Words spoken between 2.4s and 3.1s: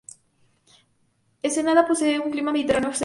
mediterráneo seco.